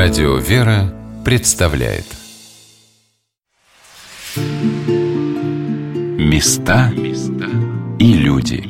Радио 0.00 0.36
«Вера» 0.36 0.94
представляет 1.24 2.04
Места 6.16 6.92
и 7.98 8.12
люди 8.12 8.62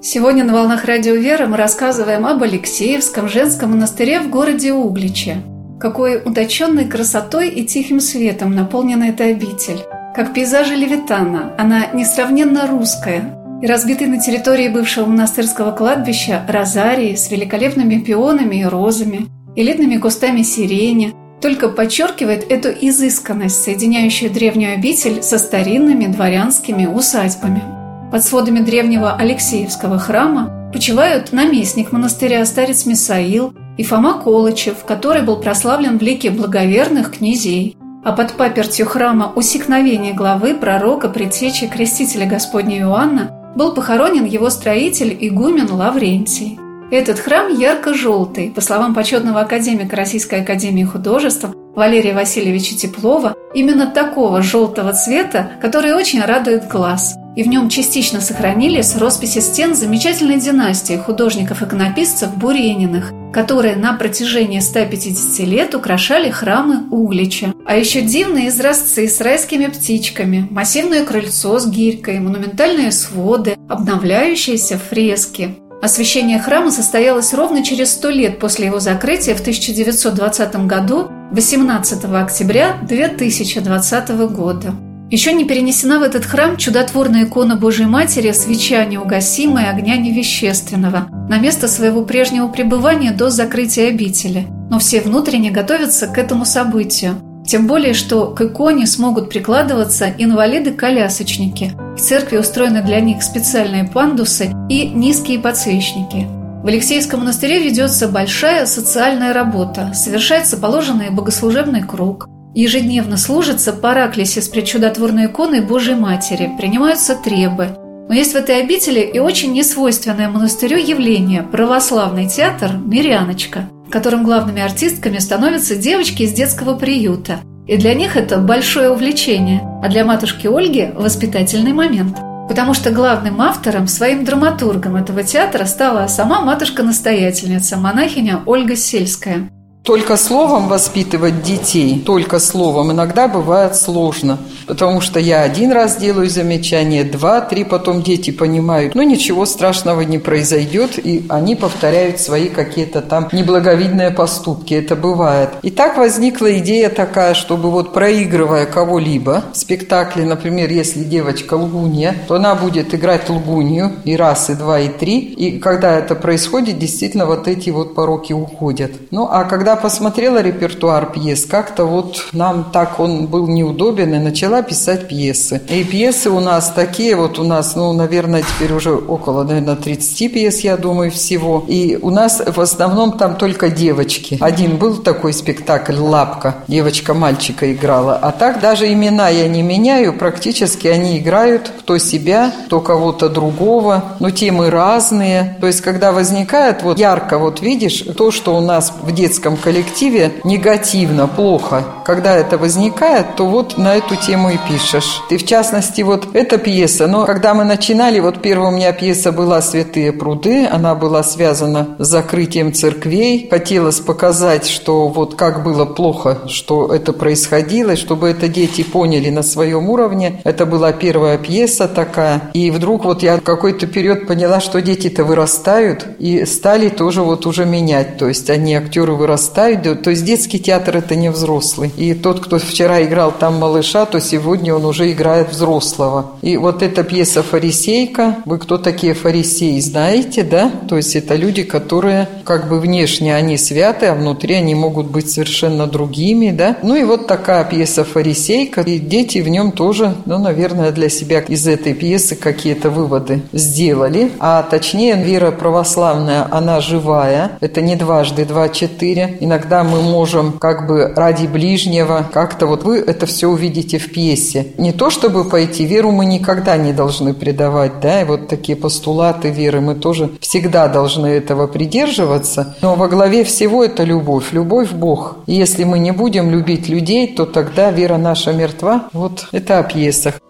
Сегодня 0.00 0.44
на 0.44 0.54
«Волнах 0.54 0.86
Радио 0.86 1.12
«Вера» 1.16 1.46
мы 1.46 1.58
рассказываем 1.58 2.24
об 2.24 2.42
Алексеевском 2.42 3.28
женском 3.28 3.72
монастыре 3.72 4.20
в 4.20 4.30
городе 4.30 4.72
Угличе. 4.72 5.42
Какой 5.78 6.16
уточенной 6.16 6.86
красотой 6.86 7.50
и 7.50 7.66
тихим 7.66 8.00
светом 8.00 8.54
наполнена 8.54 9.04
эта 9.10 9.24
обитель. 9.24 9.84
Как 10.14 10.32
пейзажи 10.32 10.76
Левитана, 10.76 11.54
она 11.58 11.88
несравненно 11.92 12.68
русская 12.68 13.36
и 13.60 13.66
разбиты 13.66 14.06
на 14.06 14.20
территории 14.20 14.68
бывшего 14.68 15.06
монастырского 15.06 15.72
кладбища 15.72 16.46
розарии 16.48 17.16
с 17.16 17.32
великолепными 17.32 17.98
пионами 17.98 18.60
и 18.60 18.64
розами, 18.64 19.26
элитными 19.56 19.96
кустами 19.96 20.42
сирени, 20.42 21.12
только 21.40 21.68
подчеркивает 21.68 22.48
эту 22.48 22.68
изысканность, 22.68 23.64
соединяющую 23.64 24.30
древнюю 24.30 24.74
обитель 24.74 25.20
со 25.20 25.36
старинными 25.36 26.06
дворянскими 26.06 26.86
усадьбами. 26.86 27.64
Под 28.12 28.22
сводами 28.22 28.60
древнего 28.60 29.16
Алексеевского 29.16 29.98
храма 29.98 30.70
почивают 30.72 31.32
наместник 31.32 31.90
монастыря 31.90 32.44
старец 32.46 32.86
Мисаил 32.86 33.52
и 33.76 33.82
Фома 33.82 34.22
Колычев, 34.22 34.84
который 34.84 35.22
был 35.22 35.40
прославлен 35.40 35.98
в 35.98 36.02
лике 36.02 36.30
благоверных 36.30 37.16
князей– 37.16 37.76
а 38.04 38.12
под 38.12 38.34
папертью 38.34 38.86
храма 38.86 39.32
усекновения 39.34 40.12
главы 40.12 40.54
пророка, 40.54 41.08
предтечи 41.08 41.66
крестителя 41.66 42.26
Господня 42.26 42.78
Иоанна 42.80 43.30
был 43.54 43.74
похоронен 43.74 44.24
его 44.24 44.50
строитель 44.50 45.16
игумен 45.18 45.70
Лаврентий. 45.70 46.58
Этот 46.90 47.18
храм 47.18 47.52
ярко-желтый, 47.52 48.50
по 48.50 48.60
словам 48.60 48.94
почетного 48.94 49.40
академика 49.40 49.96
Российской 49.96 50.42
академии 50.42 50.84
художеств 50.84 51.46
Валерия 51.74 52.14
Васильевича 52.14 52.76
Теплова, 52.76 53.34
именно 53.54 53.86
такого 53.86 54.42
желтого 54.42 54.92
цвета, 54.92 55.52
который 55.60 55.94
очень 55.94 56.22
радует 56.22 56.68
глаз– 56.68 57.16
и 57.36 57.42
в 57.42 57.48
нем 57.48 57.68
частично 57.68 58.20
сохранились 58.20 58.96
росписи 58.96 59.40
стен 59.40 59.74
замечательной 59.74 60.38
династии 60.38 60.96
художников-иконописцев 60.96 62.36
Бурениных, 62.36 63.12
которые 63.34 63.74
на 63.74 63.92
протяжении 63.94 64.60
150 64.60 65.40
лет 65.46 65.74
украшали 65.74 66.30
храмы 66.30 66.88
Углича. 66.90 67.52
А 67.66 67.76
еще 67.76 68.00
дивные 68.00 68.48
изразцы 68.48 69.08
с 69.08 69.20
райскими 69.20 69.66
птичками, 69.66 70.46
массивное 70.50 71.04
крыльцо 71.04 71.58
с 71.58 71.66
гирькой, 71.66 72.20
монументальные 72.20 72.92
своды, 72.92 73.56
обновляющиеся 73.68 74.78
фрески. 74.78 75.56
Освящение 75.82 76.38
храма 76.38 76.70
состоялось 76.70 77.34
ровно 77.34 77.64
через 77.64 77.92
100 77.92 78.10
лет 78.10 78.38
после 78.38 78.66
его 78.66 78.78
закрытия 78.78 79.34
в 79.34 79.40
1920 79.40 80.56
году, 80.66 81.10
18 81.32 82.04
октября 82.04 82.76
2020 82.88 84.08
года. 84.30 84.74
Еще 85.10 85.32
не 85.32 85.44
перенесена 85.44 85.98
в 85.98 86.02
этот 86.02 86.24
храм 86.24 86.56
чудотворная 86.56 87.24
икона 87.24 87.56
Божьей 87.56 87.86
Матери 87.86 88.32
«Свеча 88.32 88.84
неугасимая 88.84 89.70
огня 89.70 89.96
невещественного» 89.96 91.08
на 91.28 91.38
место 91.38 91.68
своего 91.68 92.04
прежнего 92.04 92.48
пребывания 92.48 93.12
до 93.12 93.30
закрытия 93.30 93.88
обители. 93.88 94.46
Но 94.70 94.78
все 94.78 95.02
внутренне 95.02 95.50
готовятся 95.50 96.06
к 96.06 96.18
этому 96.18 96.44
событию. 96.44 97.16
Тем 97.46 97.66
более, 97.66 97.92
что 97.92 98.28
к 98.28 98.40
иконе 98.40 98.86
смогут 98.86 99.28
прикладываться 99.28 100.06
инвалиды-колясочники. 100.16 101.72
В 101.96 102.00
церкви 102.00 102.38
устроены 102.38 102.82
для 102.82 103.00
них 103.00 103.22
специальные 103.22 103.84
пандусы 103.84 104.50
и 104.70 104.88
низкие 104.88 105.38
подсвечники. 105.38 106.26
В 106.64 106.66
Алексеевском 106.66 107.20
монастыре 107.20 107.62
ведется 107.62 108.08
большая 108.08 108.64
социальная 108.64 109.34
работа, 109.34 109.92
совершается 109.92 110.56
положенный 110.56 111.10
богослужебный 111.10 111.82
круг, 111.82 112.26
Ежедневно 112.54 113.16
служится 113.16 113.72
параклисе 113.72 114.40
с 114.40 114.48
причудотворной 114.48 115.26
иконой 115.26 115.60
Божьей 115.60 115.96
Матери, 115.96 116.52
принимаются 116.56 117.16
требы. 117.16 117.70
Но 118.08 118.14
есть 118.14 118.32
в 118.32 118.36
этой 118.36 118.60
обители 118.60 119.00
и 119.00 119.18
очень 119.18 119.52
несвойственное 119.52 120.28
монастырю 120.28 120.76
явление– 120.76 121.42
православный 121.52 122.28
театр 122.28 122.76
«Миряночка», 122.76 123.68
которым 123.90 124.22
главными 124.22 124.62
артистками 124.62 125.18
становятся 125.18 125.74
девочки 125.74 126.22
из 126.22 126.32
детского 126.32 126.76
приюта. 126.76 127.40
И 127.66 127.76
для 127.76 127.94
них 127.94 128.16
это 128.16 128.38
большое 128.38 128.90
увлечение, 128.90 129.62
а 129.82 129.88
для 129.88 130.04
матушки 130.04 130.46
Ольги– 130.46 130.92
воспитательный 130.94 131.72
момент. 131.72 132.18
Потому 132.46 132.74
что 132.74 132.92
главным 132.92 133.40
автором, 133.40 133.88
своим 133.88 134.24
драматургом 134.24 134.94
этого 134.94 135.24
театра 135.24 135.64
стала 135.64 136.06
сама 136.06 136.40
матушка-настоятельница, 136.42 137.78
монахиня 137.78 138.42
Ольга 138.46 138.76
Сельская– 138.76 139.48
только 139.84 140.16
словом 140.16 140.68
воспитывать 140.68 141.42
детей, 141.42 142.02
только 142.04 142.38
словом 142.38 142.92
иногда 142.92 143.28
бывает 143.28 143.76
сложно, 143.76 144.38
потому 144.66 145.02
что 145.02 145.20
я 145.20 145.42
один 145.42 145.72
раз 145.72 145.96
делаю 145.98 146.30
замечание, 146.30 147.04
два, 147.04 147.42
три, 147.42 147.64
потом 147.64 148.02
дети 148.02 148.30
понимают, 148.30 148.94
ну 148.94 149.02
ничего 149.02 149.44
страшного 149.44 150.00
не 150.00 150.18
произойдет, 150.18 150.98
и 150.98 151.26
они 151.28 151.54
повторяют 151.54 152.18
свои 152.18 152.48
какие-то 152.48 153.02
там 153.02 153.28
неблаговидные 153.30 154.10
поступки, 154.10 154.72
это 154.72 154.96
бывает. 154.96 155.50
И 155.60 155.70
так 155.70 155.98
возникла 155.98 156.58
идея 156.58 156.88
такая, 156.88 157.34
чтобы 157.34 157.70
вот 157.70 157.92
проигрывая 157.92 158.64
кого-либо 158.64 159.44
в 159.52 159.56
спектакле, 159.58 160.24
например, 160.24 160.70
если 160.70 161.04
девочка 161.04 161.54
лгунья, 161.54 162.16
то 162.26 162.36
она 162.36 162.54
будет 162.54 162.94
играть 162.94 163.28
лгунью 163.28 163.92
и 164.04 164.16
раз, 164.16 164.48
и 164.48 164.54
два, 164.54 164.80
и 164.80 164.88
три, 164.88 165.18
и 165.18 165.58
когда 165.58 165.98
это 165.98 166.14
происходит, 166.14 166.78
действительно 166.78 167.26
вот 167.26 167.48
эти 167.48 167.68
вот 167.68 167.94
пороки 167.94 168.32
уходят. 168.32 168.92
Ну 169.10 169.28
а 169.30 169.44
когда 169.44 169.73
посмотрела 169.76 170.40
репертуар 170.42 171.12
пьес, 171.12 171.46
как-то 171.46 171.84
вот 171.84 172.26
нам 172.32 172.70
так 172.72 173.00
он 173.00 173.26
был 173.26 173.46
неудобен, 173.46 174.14
и 174.14 174.18
начала 174.18 174.62
писать 174.62 175.08
пьесы. 175.08 175.60
И 175.68 175.84
пьесы 175.84 176.30
у 176.30 176.40
нас 176.40 176.70
такие, 176.74 177.16
вот 177.16 177.38
у 177.38 177.44
нас, 177.44 177.76
ну, 177.76 177.92
наверное, 177.92 178.42
теперь 178.42 178.72
уже 178.72 178.94
около, 178.94 179.44
наверное, 179.44 179.76
30 179.76 180.32
пьес, 180.32 180.60
я 180.60 180.76
думаю, 180.76 181.10
всего. 181.10 181.64
И 181.68 181.98
у 182.00 182.10
нас 182.10 182.42
в 182.44 182.60
основном 182.60 183.18
там 183.18 183.36
только 183.36 183.70
девочки. 183.70 184.38
Один 184.40 184.76
был 184.76 184.96
такой 184.98 185.32
спектакль 185.32 185.96
«Лапка», 185.96 186.56
девочка 186.68 187.14
мальчика 187.14 187.72
играла. 187.72 188.16
А 188.16 188.32
так 188.32 188.60
даже 188.60 188.92
имена 188.92 189.28
я 189.28 189.48
не 189.48 189.62
меняю, 189.62 190.12
практически 190.12 190.86
они 190.86 191.18
играют 191.18 191.70
кто 191.80 191.98
себя, 191.98 192.52
кто 192.66 192.80
кого-то 192.80 193.28
другого, 193.28 194.04
но 194.20 194.30
темы 194.30 194.70
разные. 194.70 195.56
То 195.60 195.66
есть, 195.66 195.80
когда 195.80 196.12
возникает 196.12 196.82
вот 196.82 196.98
ярко, 196.98 197.38
вот 197.38 197.60
видишь, 197.60 198.04
то, 198.16 198.30
что 198.30 198.56
у 198.56 198.60
нас 198.60 198.92
в 199.02 199.12
детском 199.12 199.56
коллективе 199.64 200.32
негативно, 200.44 201.26
плохо. 201.26 201.84
Когда 202.04 202.36
это 202.36 202.58
возникает, 202.58 203.34
то 203.36 203.46
вот 203.46 203.78
на 203.78 203.96
эту 203.96 204.14
тему 204.14 204.50
и 204.50 204.58
пишешь. 204.68 205.22
И 205.30 205.38
в 205.38 205.46
частности, 205.46 206.02
вот 206.02 206.36
эта 206.36 206.58
пьеса, 206.58 207.06
но 207.06 207.24
когда 207.24 207.54
мы 207.54 207.64
начинали, 207.64 208.20
вот 208.20 208.42
первая 208.42 208.70
у 208.70 208.76
меня 208.76 208.92
пьеса 208.92 209.32
была 209.32 209.62
«Святые 209.62 210.12
пруды», 210.12 210.68
она 210.70 210.94
была 210.94 211.22
связана 211.22 211.96
с 211.98 212.06
закрытием 212.06 212.74
церквей. 212.74 213.48
Хотелось 213.48 214.00
показать, 214.00 214.66
что 214.66 215.08
вот 215.08 215.34
как 215.34 215.64
было 215.64 215.86
плохо, 215.86 216.40
что 216.46 216.94
это 216.94 217.14
происходило, 217.14 217.96
чтобы 217.96 218.28
это 218.28 218.48
дети 218.48 218.82
поняли 218.82 219.30
на 219.30 219.42
своем 219.42 219.88
уровне. 219.88 220.42
Это 220.44 220.66
была 220.66 220.92
первая 220.92 221.38
пьеса 221.38 221.88
такая. 221.88 222.50
И 222.52 222.70
вдруг 222.70 223.06
вот 223.06 223.22
я 223.22 223.38
какой-то 223.38 223.86
период 223.86 224.26
поняла, 224.26 224.60
что 224.60 224.82
дети-то 224.82 225.24
вырастают 225.24 226.06
и 226.18 226.44
стали 226.44 226.90
тоже 226.90 227.22
вот 227.22 227.46
уже 227.46 227.64
менять. 227.64 228.18
То 228.18 228.28
есть 228.28 228.50
они 228.50 228.74
актеры 228.74 229.14
вырастают 229.14 229.53
ставить. 229.54 230.02
То 230.02 230.10
есть 230.10 230.24
детский 230.24 230.58
театр– 230.58 230.96
это 230.98 231.14
не 231.14 231.30
взрослый. 231.30 231.92
И 231.96 232.12
тот, 232.14 232.40
кто 232.40 232.58
вчера 232.58 233.04
играл 233.04 233.30
там 233.30 233.54
малыша, 233.54 234.04
то 234.04 234.20
сегодня 234.20 234.74
он 234.74 234.84
уже 234.84 235.12
играет 235.12 235.50
взрослого. 235.50 236.32
И 236.42 236.56
вот 236.56 236.82
эта 236.82 237.04
пьеса 237.04 237.44
«Фарисейка». 237.44 238.38
Вы 238.46 238.58
кто 238.58 238.78
такие 238.78 239.14
фарисеи, 239.14 239.78
знаете, 239.78 240.42
да? 240.42 240.72
То 240.88 240.96
есть 240.96 241.14
это 241.14 241.36
люди, 241.36 241.62
которые 241.62 242.28
как 242.44 242.68
бы 242.68 242.80
внешне 242.80 243.34
они 243.36 243.56
святы, 243.56 244.06
а 244.06 244.14
внутри 244.14 244.56
они 244.56 244.74
могут 244.74 245.06
быть 245.06 245.30
совершенно 245.30 245.86
другими, 245.86 246.50
да? 246.50 246.76
Ну 246.82 246.96
и 246.96 247.04
вот 247.04 247.28
такая 247.28 247.64
пьеса 247.64 248.02
«Фарисейка». 248.02 248.80
И 248.80 248.98
дети 248.98 249.38
в 249.38 249.48
нем 249.48 249.70
тоже, 249.70 250.16
ну, 250.24 250.38
наверное, 250.38 250.90
для 250.90 251.08
себя 251.08 251.38
из 251.38 251.68
этой 251.68 251.94
пьесы 251.94 252.34
какие-то 252.34 252.90
выводы 252.90 253.42
сделали. 253.52 254.32
А 254.40 254.62
точнее, 254.62 255.14
вера 255.14 255.52
православная, 255.52 256.48
она 256.50 256.80
живая. 256.80 257.52
Это 257.60 257.80
не 257.82 257.94
дважды 257.94 258.44
два-четыре. 258.44 259.38
Иногда 259.44 259.84
мы 259.84 260.00
можем 260.00 260.52
как 260.52 260.86
бы 260.86 261.12
ради 261.14 261.46
ближнего, 261.46 262.24
как-то 262.32 262.66
вот 262.66 262.82
вы 262.82 262.96
это 262.96 263.26
все 263.26 263.48
увидите 263.48 263.98
в 263.98 264.10
пьесе. 264.10 264.68
Не 264.78 264.90
то, 264.92 265.10
чтобы 265.10 265.44
пойти, 265.44 265.84
веру 265.84 266.12
мы 266.12 266.24
никогда 266.24 266.78
не 266.78 266.94
должны 266.94 267.34
предавать, 267.34 268.00
да, 268.00 268.22
и 268.22 268.24
вот 268.24 268.48
такие 268.48 268.74
постулаты 268.74 269.50
веры 269.50 269.82
мы 269.82 269.96
тоже 269.96 270.30
всегда 270.40 270.88
должны 270.88 271.26
этого 271.26 271.66
придерживаться. 271.66 272.74
Но 272.80 272.94
во 272.94 273.06
главе 273.06 273.44
всего 273.44 273.84
это 273.84 274.02
любовь, 274.04 274.52
любовь 274.52 274.92
Бог. 274.92 275.36
И 275.44 275.52
если 275.52 275.84
мы 275.84 275.98
не 275.98 276.12
будем 276.12 276.50
любить 276.50 276.88
людей, 276.88 277.28
то 277.34 277.44
тогда 277.44 277.90
вера 277.90 278.16
наша 278.16 278.54
мертва. 278.54 279.10
Вот 279.12 279.48
это 279.52 279.78
о 279.78 279.82
пьесах. 279.82 280.40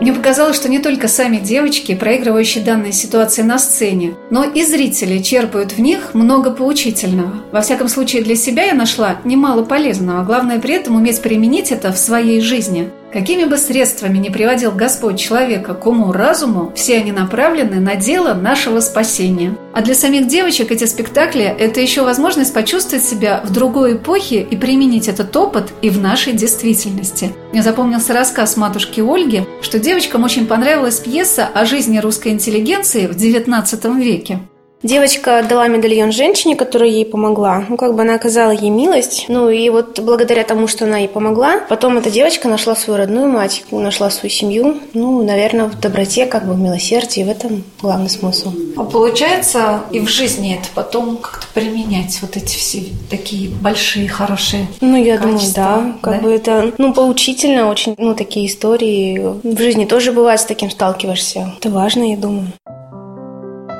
Мне 0.00 0.12
показалось, 0.12 0.56
что 0.56 0.68
не 0.68 0.78
только 0.78 1.08
сами 1.08 1.38
девочки, 1.38 1.94
проигрывающие 1.94 2.62
данные 2.62 2.92
ситуации 2.92 3.42
на 3.42 3.58
сцене, 3.58 4.14
но 4.30 4.44
и 4.44 4.64
зрители 4.64 5.22
черпают 5.22 5.72
в 5.72 5.80
них 5.80 6.14
много 6.14 6.50
поучительного. 6.50 7.32
Во 7.52 7.60
всяком 7.60 7.88
случае, 7.88 8.22
для 8.22 8.36
себя 8.36 8.64
я 8.64 8.74
нашла 8.74 9.16
немало 9.24 9.64
полезного. 9.64 10.24
Главное 10.24 10.58
при 10.58 10.74
этом 10.74 10.96
уметь 10.96 11.22
применить 11.22 11.72
это 11.72 11.92
в 11.92 11.98
своей 11.98 12.40
жизни– 12.40 12.90
Какими 13.14 13.44
бы 13.44 13.58
средствами 13.58 14.18
ни 14.18 14.28
приводил 14.28 14.72
Господь 14.72 15.20
человека 15.20 15.74
к 15.74 15.86
уму-разуму, 15.86 16.72
все 16.74 16.96
они 16.96 17.12
направлены 17.12 17.78
на 17.78 17.94
дело 17.94 18.34
нашего 18.34 18.80
спасения. 18.80 19.56
А 19.72 19.82
для 19.82 19.94
самих 19.94 20.26
девочек 20.26 20.72
эти 20.72 20.82
спектакли– 20.82 21.44
это 21.58 21.80
еще 21.80 22.02
возможность 22.02 22.52
почувствовать 22.52 23.04
себя 23.04 23.40
в 23.44 23.52
другой 23.52 23.94
эпохе 23.94 24.40
и 24.40 24.56
применить 24.56 25.06
этот 25.06 25.36
опыт 25.36 25.72
и 25.80 25.90
в 25.90 26.00
нашей 26.00 26.32
действительности. 26.32 27.32
Мне 27.52 27.62
запомнился 27.62 28.14
рассказ 28.14 28.56
матушки 28.56 29.00
Ольги, 29.00 29.46
что 29.62 29.78
девочкам 29.78 30.24
очень 30.24 30.48
понравилась 30.48 30.98
пьеса 30.98 31.46
о 31.46 31.66
жизни 31.66 31.98
русской 31.98 32.32
интеллигенции 32.32 33.06
в 33.06 33.12
XIX 33.12 33.96
веке. 34.02 34.40
Девочка 34.84 35.42
дала 35.48 35.66
медальон 35.66 36.12
женщине, 36.12 36.56
которая 36.56 36.90
ей 36.90 37.06
помогла. 37.06 37.64
Ну, 37.70 37.78
как 37.78 37.94
бы 37.94 38.02
она 38.02 38.16
оказала 38.16 38.50
ей 38.50 38.68
милость. 38.68 39.24
Ну, 39.28 39.48
и 39.48 39.70
вот 39.70 39.98
благодаря 40.00 40.44
тому, 40.44 40.68
что 40.68 40.84
она 40.84 40.98
ей 40.98 41.08
помогла, 41.08 41.60
потом 41.70 41.96
эта 41.96 42.10
девочка 42.10 42.48
нашла 42.48 42.76
свою 42.76 42.98
родную 42.98 43.28
мать, 43.28 43.64
нашла 43.70 44.10
свою 44.10 44.30
семью. 44.30 44.76
Ну, 44.92 45.24
наверное, 45.24 45.68
в 45.70 45.80
доброте, 45.80 46.26
как 46.26 46.46
бы 46.46 46.52
в 46.52 46.60
милосердии. 46.60 47.22
В 47.22 47.30
этом 47.30 47.64
главный 47.80 48.10
смысл. 48.10 48.52
А 48.76 48.84
получается 48.84 49.80
и 49.90 50.00
в 50.00 50.08
жизни 50.08 50.54
это 50.54 50.68
потом 50.74 51.16
как-то 51.16 51.46
применять, 51.54 52.18
вот 52.20 52.36
эти 52.36 52.54
все 52.54 52.82
такие 53.08 53.48
большие, 53.48 54.06
хорошие 54.06 54.66
Ну, 54.82 55.02
я 55.02 55.16
качества, 55.16 55.64
думаю, 55.64 55.94
да. 55.94 55.98
Как 56.02 56.16
да? 56.16 56.20
бы 56.20 56.34
это, 56.34 56.72
ну, 56.76 56.92
поучительно 56.92 57.70
очень, 57.70 57.94
ну, 57.96 58.14
такие 58.14 58.46
истории. 58.48 59.18
В 59.42 59.58
жизни 59.58 59.86
тоже 59.86 60.12
бывает 60.12 60.40
с 60.40 60.44
таким 60.44 60.70
сталкиваешься. 60.70 61.54
Это 61.58 61.70
важно, 61.70 62.10
я 62.10 62.18
думаю. 62.18 62.48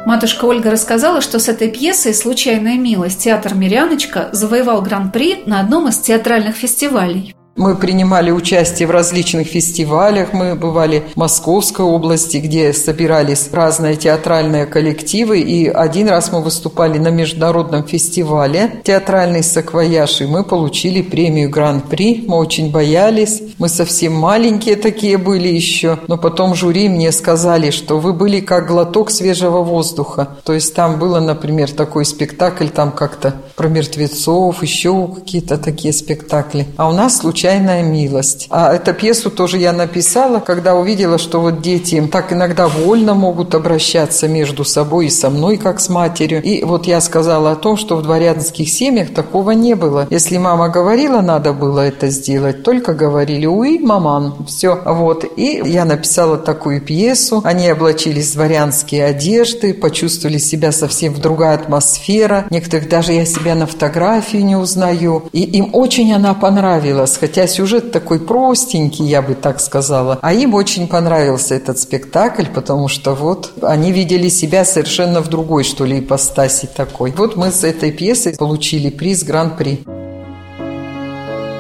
Матушка 0.07 0.45
Ольга 0.45 0.71
рассказала, 0.71 1.23
что 1.23 1.39
с 1.39 1.49
этой 1.49 1.71
пьесой 1.71 2.13
«Случайная 2.13 2.77
милость» 2.77 3.21
театр 3.21 3.55
«Миряночка» 3.55 4.29
завоевал 4.33 4.83
гран-при 4.83 5.45
на 5.47 5.61
одном 5.61 5.89
из 5.89 5.99
театральных 5.99 6.57
фестивалей. 6.57 7.35
Мы 7.57 7.77
принимали 7.77 8.33
участие 8.33 8.89
в 8.89 8.91
различных 8.91 9.47
фестивалях. 9.47 10.33
Мы 10.33 10.57
бывали 10.57 11.05
в 11.15 11.17
Московской 11.17 11.85
области, 11.85 12.39
где 12.39 12.73
собирались 12.73 13.49
разные 13.53 13.95
театральные 13.95 14.67
коллективы. 14.67 15.39
И 15.39 15.69
один 15.69 16.09
раз 16.09 16.33
мы 16.33 16.43
выступали 16.43 16.99
на 16.99 17.09
международном 17.09 17.85
фестивале 17.85 18.81
«Театральный 18.83 19.45
саквояж», 19.45 20.21
и 20.21 20.27
мы 20.27 20.43
получили 20.43 21.01
премию 21.01 21.49
Гран-при. 21.49 22.25
Мы 22.27 22.39
очень 22.39 22.73
боялись. 22.73 23.41
Мы 23.59 23.69
совсем 23.69 24.15
маленькие 24.15 24.75
такие 24.75 25.17
были 25.17 25.47
еще. 25.47 26.01
Но 26.09 26.19
потом 26.19 26.57
жюри 26.57 26.89
мне 26.89 27.13
сказали, 27.13 27.71
что 27.71 28.01
вы 28.01 28.15
были 28.15 28.41
как 28.41 28.67
глоток 28.67 29.13
свежего 29.13 29.63
воздуха. 29.63 30.39
То 30.45 30.55
есть 30.55 30.75
там 30.75 30.99
было, 30.99 31.21
например, 31.21 31.71
такой 31.71 32.05
спектакль, 32.05 32.67
там 32.67 32.91
как-то 32.91 33.37
про 33.55 33.69
мертвецов, 33.69 34.61
еще 34.61 35.07
какие-то 35.07 35.57
такие 35.57 35.93
спектакли. 35.95 36.67
А 36.77 36.89
у 36.89 36.93
нас 36.93 37.19
случилось 37.19 37.44
«Случайная 37.45 37.83
милость». 37.83 38.47
А 38.49 38.73
эту 38.73 38.95
пьесу 38.95 39.31
тоже 39.31 39.59
я 39.59 39.75
написала, 39.75 40.41
когда 40.41 40.75
увидела, 40.75 41.19
что 41.19 41.43
вот 41.43 41.61
дети 41.61 42.03
так 42.11 42.33
иногда 42.33 42.69
вольно 42.69 43.13
могут 43.13 43.55
обращаться 43.55 44.29
между 44.29 44.65
собой 44.65 45.09
и 45.09 45.11
со 45.11 45.29
мной, 45.29 45.59
как 45.59 45.79
с 45.79 45.91
матерью. 45.91 46.43
И 46.43 46.65
вот 46.65 46.87
я 46.87 47.03
сказала 47.03 47.51
о 47.51 47.57
том, 47.57 47.77
что 47.77 47.97
в 47.97 48.03
дворянских 48.03 48.71
семьях 48.71 49.13
такого 49.13 49.51
не 49.51 49.75
было. 49.75 50.07
Если 50.09 50.39
мама 50.39 50.71
говорила, 50.71 51.21
надо 51.21 51.53
было 51.53 51.81
это 51.81 52.09
сделать, 52.09 52.63
только 52.63 52.95
говорили 52.95 53.45
«Уи, 53.45 53.79
маман». 53.79 54.47
Все. 54.47 54.81
Вот. 54.83 55.27
И 55.37 55.61
я 55.67 55.85
написала 55.85 56.39
такую 56.39 56.81
пьесу. 56.81 57.43
Они 57.45 57.69
облачились 57.69 58.31
в 58.31 58.35
дворянские 58.37 59.05
одежды, 59.05 59.75
почувствовали 59.75 60.39
себя 60.39 60.73
совсем 60.73 61.13
в 61.13 61.21
другая 61.21 61.57
атмосфера. 61.57 62.47
Некоторых 62.49 62.89
даже 62.89 63.13
я 63.13 63.27
себя 63.27 63.55
на 63.55 63.67
фотографии 63.67 64.39
не 64.39 64.57
узнаю. 64.57 65.25
И 65.33 65.43
им 65.43 65.69
очень 65.75 66.11
она 66.15 66.33
понравилась, 66.33 67.19
хотя 67.21 67.34
Хотя 67.35 67.49
сюжет 67.49 67.91
такой 67.91 68.21
простенький, 68.21 69.07
я 69.07 69.21
бы 69.21 69.35
так 69.35 69.59
сказала. 69.59 70.21
А 70.23 70.33
им 70.33 70.55
очень 70.55 70.87
понравился 70.87 71.57
этот 71.57 71.81
спектакль, 71.81 72.45
потому 72.47 72.87
что 72.87 73.17
вот 73.17 73.55
они 73.61 73.91
видели 73.91 74.29
себя 74.29 74.65
совершенно 74.65 75.21
в 75.21 75.27
другой, 75.27 75.65
что 75.65 75.85
ли, 75.85 75.99
ипостаси 75.99 76.69
такой. 76.77 77.11
Вот 77.11 77.35
мы 77.35 77.51
с 77.51 77.65
этой 77.65 77.91
пьесой 77.91 78.37
получили 78.37 78.89
приз 78.89 79.25
Гран-при. 79.25 79.83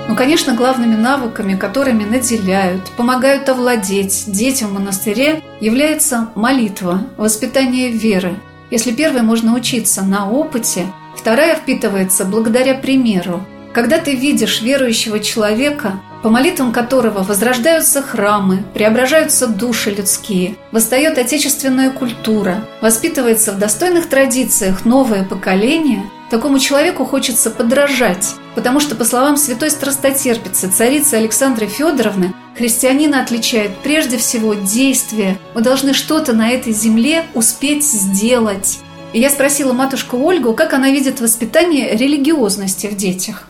Ну, 0.08 0.14
конечно, 0.14 0.54
главными 0.54 0.94
навыками, 0.94 1.56
которыми 1.56 2.04
наделяют, 2.04 2.82
помогают 2.96 3.48
овладеть 3.48 4.26
детям 4.28 4.68
в 4.68 4.74
монастыре, 4.74 5.42
является 5.60 6.28
молитва, 6.36 7.02
воспитание 7.16 7.90
веры. 7.90 8.36
Если 8.70 8.92
первой 8.92 9.22
можно 9.22 9.52
учиться 9.56 10.04
на 10.04 10.30
опыте, 10.30 10.86
вторая 11.16 11.56
впитывается 11.56 12.24
благодаря 12.24 12.74
примеру, 12.74 13.40
когда 13.74 13.98
ты 13.98 14.14
видишь 14.14 14.62
верующего 14.62 15.18
человека, 15.18 16.00
по 16.22 16.30
молитвам 16.30 16.72
которого 16.72 17.24
возрождаются 17.24 18.02
храмы, 18.02 18.62
преображаются 18.72 19.48
души 19.48 19.90
людские, 19.90 20.54
восстает 20.70 21.18
отечественная 21.18 21.90
культура, 21.90 22.64
воспитывается 22.80 23.50
в 23.52 23.58
достойных 23.58 24.08
традициях 24.08 24.84
новое 24.84 25.24
поколение, 25.24 26.08
такому 26.30 26.60
человеку 26.60 27.04
хочется 27.04 27.50
подражать, 27.50 28.36
потому 28.54 28.78
что, 28.78 28.94
по 28.94 29.04
словам 29.04 29.36
святой 29.36 29.72
страстотерпицы, 29.72 30.70
царицы 30.70 31.14
Александры 31.14 31.66
Федоровны, 31.66 32.32
христианина 32.56 33.22
отличает 33.22 33.76
прежде 33.82 34.18
всего 34.18 34.54
действие. 34.54 35.36
Мы 35.56 35.62
должны 35.62 35.94
что-то 35.94 36.32
на 36.32 36.50
этой 36.50 36.72
земле 36.72 37.24
успеть 37.34 37.84
сделать. 37.84 38.78
И 39.12 39.18
я 39.20 39.30
спросила 39.30 39.72
матушку 39.72 40.16
Ольгу, 40.16 40.54
как 40.54 40.72
она 40.74 40.90
видит 40.90 41.20
воспитание 41.20 41.96
религиозности 41.96 42.86
в 42.86 42.96
детях. 42.96 43.48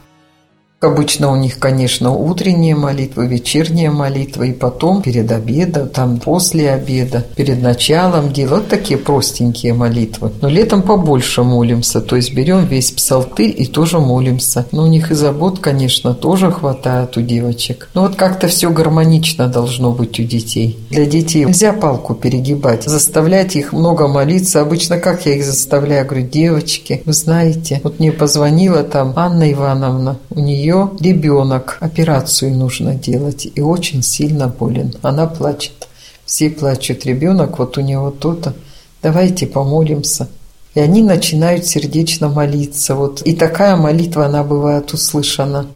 Обычно 0.84 1.32
у 1.32 1.36
них, 1.36 1.58
конечно, 1.58 2.12
утренняя 2.12 2.76
молитва, 2.76 3.22
вечерняя 3.22 3.90
молитва, 3.90 4.44
и 4.44 4.52
потом 4.52 5.02
перед 5.02 5.30
обедом, 5.32 5.88
там 5.88 6.18
после 6.18 6.70
обеда, 6.70 7.24
перед 7.36 7.62
началом 7.62 8.32
делают 8.32 8.68
такие 8.68 8.98
простенькие 8.98 9.74
молитвы. 9.74 10.30
Но 10.40 10.48
летом 10.48 10.82
побольше 10.82 11.42
молимся, 11.42 12.00
то 12.00 12.16
есть 12.16 12.34
берем 12.34 12.66
весь 12.66 12.90
псалтырь 12.90 13.54
и 13.56 13.66
тоже 13.66 13.98
молимся. 13.98 14.66
Но 14.72 14.84
у 14.84 14.86
них 14.86 15.10
и 15.10 15.14
забот, 15.14 15.58
конечно, 15.58 16.14
тоже 16.14 16.52
хватает 16.52 17.16
у 17.16 17.22
девочек. 17.22 17.88
Но 17.94 18.02
вот 18.02 18.16
как-то 18.16 18.46
все 18.48 18.70
гармонично 18.70 19.48
должно 19.48 19.92
быть 19.92 20.20
у 20.20 20.22
детей. 20.22 20.78
Для 20.90 21.06
детей 21.06 21.44
нельзя 21.44 21.72
палку 21.72 22.14
перегибать, 22.14 22.84
заставлять 22.84 23.56
их 23.56 23.72
много 23.72 24.06
молиться. 24.08 24.60
Обычно 24.60 24.98
как 24.98 25.26
я 25.26 25.34
их 25.34 25.44
заставляю? 25.44 26.04
говорю, 26.04 26.26
девочки, 26.26 27.02
вы 27.04 27.12
знаете, 27.12 27.80
вот 27.82 27.98
мне 27.98 28.12
позвонила 28.12 28.82
там 28.82 29.12
Анна 29.16 29.50
Ивановна, 29.52 30.18
у 30.30 30.40
нее 30.40 30.73
нее 30.74 30.90
ребенок, 31.00 31.78
операцию 31.80 32.54
нужно 32.54 32.94
делать, 32.94 33.46
и 33.54 33.60
очень 33.60 34.02
сильно 34.02 34.48
болен. 34.48 34.94
Она 35.02 35.26
плачет. 35.26 35.88
Все 36.24 36.50
плачут. 36.50 37.04
Ребенок, 37.04 37.58
вот 37.58 37.78
у 37.78 37.80
него 37.80 38.10
то-то. 38.10 38.54
Давайте 39.02 39.46
помолимся. 39.46 40.28
И 40.74 40.80
они 40.80 41.02
начинают 41.02 41.66
сердечно 41.66 42.28
молиться. 42.28 42.94
Вот. 42.94 43.22
И 43.22 43.34
такая 43.34 43.76
молитва, 43.76 44.26
она 44.26 44.42
бывает 44.42 44.92
услышана. 44.92 45.66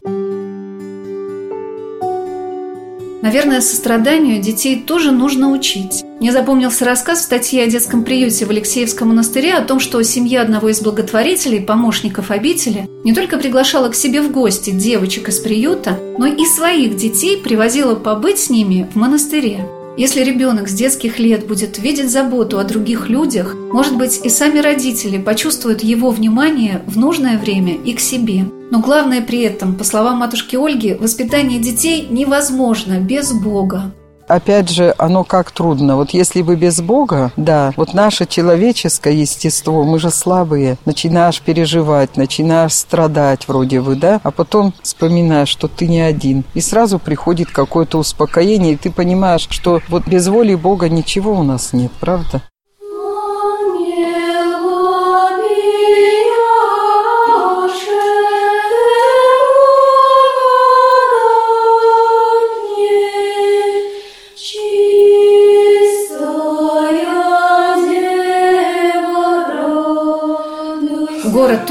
Наверное, 3.21 3.61
состраданию 3.61 4.41
детей 4.41 4.79
тоже 4.79 5.11
нужно 5.11 5.51
учить. 5.51 6.03
Мне 6.19 6.31
запомнился 6.31 6.85
рассказ 6.85 7.19
в 7.19 7.23
статье 7.23 7.63
о 7.63 7.67
детском 7.67 8.03
приюте 8.03 8.45
в 8.45 8.49
Алексеевском 8.49 9.09
монастыре 9.09 9.55
о 9.55 9.61
том, 9.61 9.79
что 9.79 10.01
семья 10.03 10.41
одного 10.41 10.69
из 10.69 10.81
благотворителей, 10.81 11.61
помощников 11.61 12.31
обители, 12.31 12.89
не 13.03 13.13
только 13.13 13.37
приглашала 13.37 13.89
к 13.89 13.95
себе 13.95 14.21
в 14.21 14.31
гости 14.31 14.71
девочек 14.71 15.29
из 15.29 15.39
приюта, 15.39 15.99
но 16.17 16.27
и 16.27 16.45
своих 16.45 16.95
детей 16.95 17.37
привозила 17.37 17.95
побыть 17.95 18.39
с 18.39 18.49
ними 18.49 18.89
в 18.93 18.95
монастыре. 18.95 19.65
Если 19.99 20.23
ребенок 20.23 20.69
с 20.69 20.73
детских 20.73 21.19
лет 21.19 21.45
будет 21.45 21.77
видеть 21.77 22.09
заботу 22.09 22.57
о 22.57 22.63
других 22.63 23.09
людях, 23.09 23.53
может 23.53 23.97
быть, 23.97 24.21
и 24.23 24.29
сами 24.29 24.59
родители 24.59 25.17
почувствуют 25.17 25.83
его 25.83 26.11
внимание 26.11 26.81
в 26.87 26.97
нужное 26.97 27.37
время 27.37 27.73
и 27.73 27.91
к 27.91 27.99
себе. 27.99 28.45
Но 28.71 28.79
главное 28.79 29.19
при 29.21 29.41
этом, 29.41 29.75
по 29.75 29.83
словам 29.83 30.19
матушки 30.19 30.55
Ольги, 30.55 30.93
воспитание 30.93 31.59
детей 31.59 32.07
невозможно 32.09 33.01
без 33.01 33.33
Бога 33.33 33.93
опять 34.29 34.69
же, 34.69 34.93
оно 34.97 35.23
как 35.23 35.51
трудно. 35.51 35.97
Вот 35.97 36.11
если 36.11 36.41
бы 36.41 36.55
без 36.55 36.81
Бога, 36.81 37.31
да, 37.35 37.73
вот 37.75 37.93
наше 37.93 38.25
человеческое 38.25 39.13
естество, 39.13 39.83
мы 39.83 39.99
же 39.99 40.11
слабые, 40.11 40.77
начинаешь 40.85 41.41
переживать, 41.41 42.15
начинаешь 42.15 42.73
страдать 42.73 43.47
вроде 43.47 43.81
бы, 43.81 43.95
да, 43.95 44.21
а 44.23 44.31
потом 44.31 44.73
вспоминаешь, 44.81 45.49
что 45.49 45.67
ты 45.67 45.87
не 45.87 45.99
один. 45.99 46.43
И 46.53 46.61
сразу 46.61 46.99
приходит 46.99 47.49
какое-то 47.49 47.97
успокоение, 47.97 48.73
и 48.73 48.77
ты 48.77 48.91
понимаешь, 48.91 49.47
что 49.49 49.81
вот 49.89 50.07
без 50.07 50.27
воли 50.27 50.55
Бога 50.55 50.87
ничего 50.87 51.33
у 51.33 51.43
нас 51.43 51.73
нет, 51.73 51.91
правда? 51.99 52.41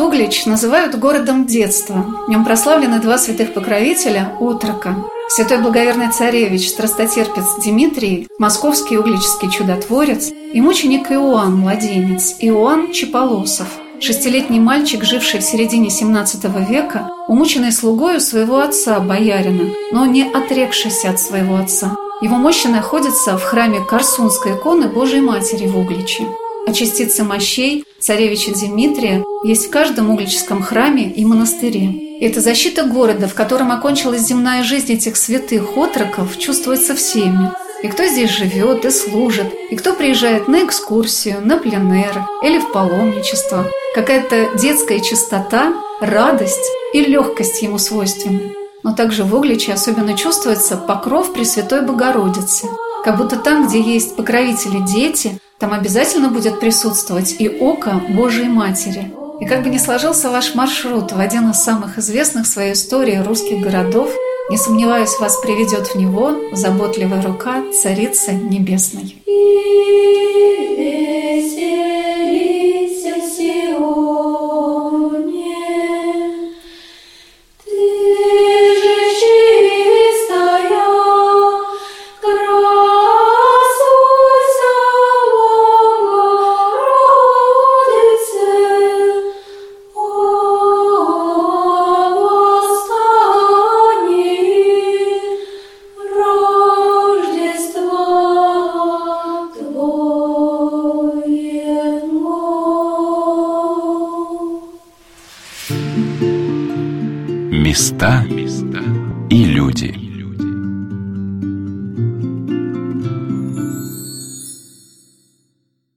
Углич 0.09 0.47
называют 0.47 0.99
городом 0.99 1.45
детства. 1.45 2.07
В 2.27 2.31
нем 2.31 2.43
прославлены 2.43 2.99
два 2.99 3.19
святых 3.19 3.53
покровителя– 3.53 4.33
отрока. 4.41 5.05
Святой 5.29 5.59
благоверный 5.59 6.11
царевич, 6.11 6.71
страстотерпец 6.71 7.45
Дмитрий, 7.63 8.27
московский 8.39 8.97
углический 8.97 9.51
чудотворец 9.51 10.31
и 10.31 10.63
мученик 10.63 11.13
Иоанн, 11.13 11.57
младенец, 11.57 12.37
Иоанн 12.41 12.91
Чеполосов, 12.91 13.69
шестилетний 14.01 14.61
мальчик, 14.61 15.05
живший 15.05 15.41
в 15.41 15.45
середине 15.45 15.89
XVII 15.89 16.67
века, 16.67 17.11
умученный 17.29 17.71
слугою 17.71 18.23
своего 18.23 18.61
отца, 18.61 19.01
боярина, 19.01 19.75
но 19.93 20.07
не 20.07 20.23
отрекшийся 20.23 21.11
от 21.11 21.21
своего 21.21 21.57
отца. 21.57 21.95
Его 22.23 22.37
мощи 22.37 22.67
находятся 22.69 23.37
в 23.37 23.43
храме 23.43 23.81
Корсунской 23.81 24.55
иконы 24.55 24.89
Божией 24.89 25.21
Матери 25.21 25.67
в 25.67 25.77
Угличе 25.77 26.25
а 26.69 26.73
частицы 26.73 27.25
мощей 27.25 27.85
царевича 27.99 28.53
Дмитрия 28.53 29.25
есть 29.43 29.69
в 29.69 29.71
каждом 29.71 30.11
углическом 30.11 30.63
храме 30.63 31.11
и 31.11 31.25
монастыре. 31.25 32.21
Это 32.21 32.43
защита 32.43 32.85
города, 32.85 33.27
в 33.27 33.33
котором 33.33 33.73
окончилась 33.73 34.21
земная 34.21 34.63
жизнь 34.63 34.93
этих 34.93 35.17
святых 35.17 35.79
отроков, 35.79 36.37
чувствуется 36.39 36.95
всеми. 36.95 37.53
И 37.83 37.89
кто 37.89 38.05
здесь 38.05 38.31
живет 38.31 38.85
и 38.85 38.91
служит, 38.91 39.47
и 39.71 39.77
кто 39.77 39.95
приезжает 39.95 40.47
на 40.47 40.63
экскурсию, 40.67 41.41
на 41.41 41.57
пленэр 41.57 42.27
или 42.43 42.59
в 42.59 42.71
паломничество. 42.71 43.71
Какая-то 43.95 44.59
детская 44.59 45.01
чистота, 45.01 45.73
радость 46.01 46.67
и 46.93 47.01
легкость 47.01 47.63
ему 47.63 47.79
свойственны. 47.79 48.53
Но 48.83 48.93
также 48.95 49.25
в 49.25 49.35
Угличе 49.35 49.73
особенно 49.73 50.15
чувствуется 50.19 50.77
покров 50.77 51.33
Пресвятой 51.33 51.81
Богородицы. 51.81 52.67
Как 53.05 53.17
будто 53.17 53.37
там, 53.37 53.69
где 53.69 53.81
есть 53.81 54.17
покровители 54.17 54.81
дети, 54.81 55.41
там 55.59 55.73
обязательно 55.73 56.29
будет 56.29 56.61
присутствовать 56.61 57.37
и 57.39 57.49
око 57.49 58.01
Божией 58.11 58.49
Матери. 58.49 59.13
И 59.41 59.45
как 59.45 59.63
бы 59.63 59.71
ни 59.71 59.79
сложился 59.79 60.31
ваш 60.31 60.55
маршрут 60.55 61.13
в 61.13 61.19
один 61.19 61.51
из 61.51 61.57
самых 61.57 61.99
известных 61.99 62.47
в 62.47 62.49
своей 62.49 62.73
истории 62.73 63.17
русских 63.17 63.61
городов, 63.61 64.11
не 64.51 64.57
сомневаюсь, 64.57 65.19
вас 65.21 65.37
приведет 65.41 65.89
в 65.89 65.95
него 65.97 66.33
заботливая 66.53 67.23
рука 67.23 67.63
Царицы 67.73 68.33
Небесной. 68.33 69.17